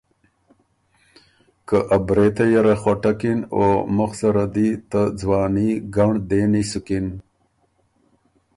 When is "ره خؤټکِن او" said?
2.65-3.63